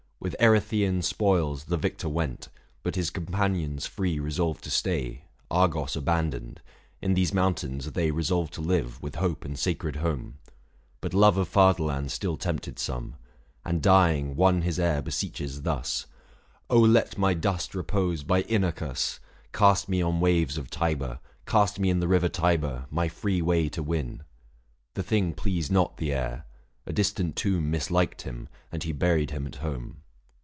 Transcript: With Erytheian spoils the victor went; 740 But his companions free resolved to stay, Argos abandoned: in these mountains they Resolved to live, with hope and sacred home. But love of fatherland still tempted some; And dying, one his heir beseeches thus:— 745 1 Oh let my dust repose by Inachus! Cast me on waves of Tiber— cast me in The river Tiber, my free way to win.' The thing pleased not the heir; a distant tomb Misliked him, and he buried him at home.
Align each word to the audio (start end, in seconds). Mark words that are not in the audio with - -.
With 0.23 0.35
Erytheian 0.39 1.01
spoils 1.01 1.63
the 1.63 1.77
victor 1.77 2.07
went; 2.07 2.43
740 2.83 2.83
But 2.83 2.95
his 2.95 3.09
companions 3.09 3.87
free 3.87 4.19
resolved 4.19 4.63
to 4.65 4.69
stay, 4.69 5.25
Argos 5.49 5.95
abandoned: 5.95 6.61
in 7.01 7.15
these 7.15 7.33
mountains 7.33 7.91
they 7.93 8.11
Resolved 8.11 8.53
to 8.53 8.61
live, 8.61 9.01
with 9.01 9.15
hope 9.15 9.43
and 9.43 9.57
sacred 9.57 9.95
home. 9.95 10.37
But 11.01 11.15
love 11.15 11.37
of 11.37 11.47
fatherland 11.47 12.11
still 12.11 12.37
tempted 12.37 12.77
some; 12.77 13.15
And 13.65 13.81
dying, 13.81 14.35
one 14.35 14.61
his 14.61 14.77
heir 14.77 15.01
beseeches 15.01 15.63
thus:— 15.63 16.05
745 16.69 16.69
1 16.69 16.77
Oh 16.77 16.93
let 16.93 17.17
my 17.17 17.33
dust 17.33 17.73
repose 17.73 18.21
by 18.23 18.43
Inachus! 18.43 19.17
Cast 19.53 19.89
me 19.89 20.03
on 20.03 20.19
waves 20.19 20.59
of 20.59 20.69
Tiber— 20.69 21.19
cast 21.47 21.79
me 21.79 21.89
in 21.89 21.99
The 21.99 22.07
river 22.07 22.29
Tiber, 22.29 22.85
my 22.91 23.07
free 23.07 23.41
way 23.41 23.69
to 23.69 23.81
win.' 23.81 24.21
The 24.93 25.01
thing 25.01 25.33
pleased 25.33 25.71
not 25.71 25.97
the 25.97 26.13
heir; 26.13 26.45
a 26.85 26.93
distant 26.93 27.35
tomb 27.35 27.71
Misliked 27.71 28.21
him, 28.21 28.49
and 28.71 28.83
he 28.83 28.91
buried 28.91 29.31
him 29.31 29.47
at 29.47 29.55
home. 29.55 29.97